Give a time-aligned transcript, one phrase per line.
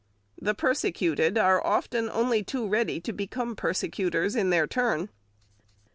[0.41, 5.09] The persecuted are often only too ready to become persecutors in their turn.